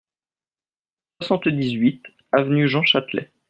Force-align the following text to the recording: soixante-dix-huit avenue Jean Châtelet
soixante-dix-huit 1.21 2.01
avenue 2.31 2.67
Jean 2.67 2.81
Châtelet 2.81 3.31